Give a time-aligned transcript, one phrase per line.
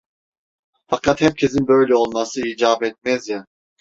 [0.87, 3.45] Fakat herkesin böyle olması icap etmez ya…